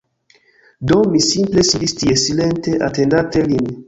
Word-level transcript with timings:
Do, 0.91 0.95
mi 1.11 1.19
simple 1.25 1.65
sidis 1.71 1.93
tie, 1.99 2.15
silente, 2.21 2.73
atendante 2.89 3.45
lin. 3.53 3.71